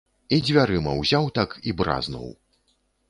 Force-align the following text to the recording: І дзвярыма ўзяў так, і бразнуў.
І 0.37 0.37
дзвярыма 0.45 0.95
ўзяў 1.01 1.29
так, 1.39 1.49
і 1.73 1.75
бразнуў. 1.83 2.27